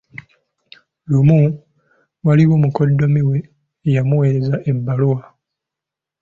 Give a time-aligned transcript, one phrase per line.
[1.09, 1.39] Lumu,
[2.25, 3.37] waliwo mukoddomi we
[3.87, 5.21] eyamuweereza ebbaluwa.